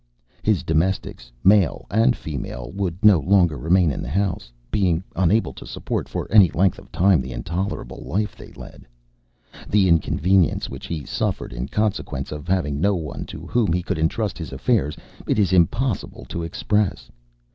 [0.41, 5.67] His domestics, male and female, would no longer remain in the house, being unable to
[5.67, 8.87] support for any length of time the intolerable life they led.
[9.69, 13.99] The inconvenience which he suffered in consequence of having no one to whom he could
[13.99, 17.11] intrust his affairs it is impossible to express.